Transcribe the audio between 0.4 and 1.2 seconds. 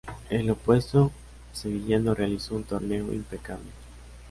opuesto